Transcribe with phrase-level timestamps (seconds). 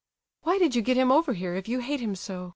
[0.41, 2.49] "Why did you get him over here, if you hate him so?